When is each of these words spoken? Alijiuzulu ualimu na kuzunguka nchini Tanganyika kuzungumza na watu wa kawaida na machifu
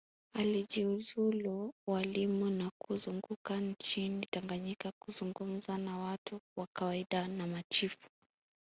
Alijiuzulu 0.33 1.73
ualimu 1.87 2.49
na 2.49 2.71
kuzunguka 2.79 3.59
nchini 3.59 4.25
Tanganyika 4.31 4.91
kuzungumza 4.99 5.77
na 5.77 5.97
watu 5.97 6.41
wa 6.57 6.67
kawaida 6.73 7.27
na 7.27 7.47
machifu 7.47 8.09